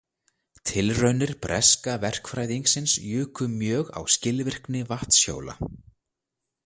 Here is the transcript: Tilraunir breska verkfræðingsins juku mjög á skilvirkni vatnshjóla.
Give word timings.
Tilraunir 0.69 1.33
breska 1.43 1.93
verkfræðingsins 2.05 2.95
juku 3.11 3.49
mjög 3.59 3.93
á 3.97 4.01
skilvirkni 4.15 4.81
vatnshjóla. 4.93 5.55